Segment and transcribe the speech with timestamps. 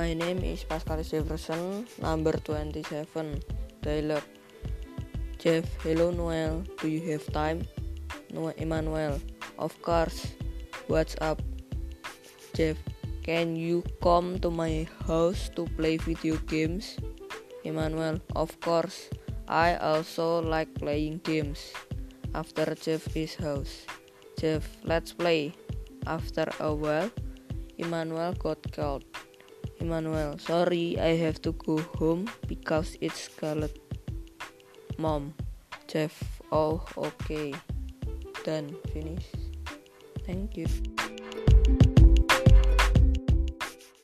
[0.00, 3.36] My name is Pascal Jefferson, number 27.
[3.84, 4.24] Dialogue.
[5.36, 6.64] Jeff, hello Noel.
[6.80, 7.68] Do you have time?
[8.32, 9.20] No, Emmanuel.
[9.58, 10.32] Of course.
[10.88, 11.44] What's up?
[12.56, 12.80] Jeff,
[13.28, 16.96] can you come to my house to play video games?
[17.68, 19.12] Emmanuel, of course.
[19.48, 21.76] I also like playing games.
[22.32, 23.84] After Jeff's house.
[24.40, 25.52] Jeff, let's play.
[26.06, 27.12] After a while,
[27.76, 29.09] Emmanuel got called.
[29.80, 33.78] Emmanuel, sorry, I have to go home because it's Scarlet.
[34.98, 35.34] Mom,
[35.88, 37.54] Jeff, oh, okay.
[38.44, 39.24] Done, finish.
[40.26, 40.66] Thank you.